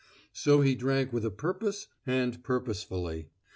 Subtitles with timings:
[0.33, 3.27] So he drank with a purpose and purposefully.